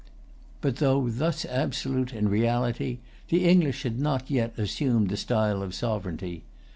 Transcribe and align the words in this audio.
But, 0.61 0.77
though 0.77 1.09
thus 1.11 1.45
absolute 1.45 2.11
in 2.11 2.27
reality, 2.27 2.97
the 3.29 3.45
English 3.47 3.83
had 3.83 3.99
not 3.99 4.31
yet 4.31 4.57
assumed 4.57 5.09
the 5.09 5.15
style 5.15 5.61
of 5.61 5.75
sovereignty. 5.75 6.43